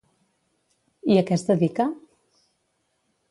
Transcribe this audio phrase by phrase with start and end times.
[1.15, 1.87] I a què es dedica?